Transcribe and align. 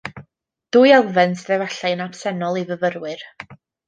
Dwy 0.77 0.93
elfen 0.95 1.35
sydd 1.41 1.53
efallai 1.65 1.91
yn 1.97 2.01
absennol 2.09 2.57
i 2.63 2.65
fyfyrwyr 2.71 3.27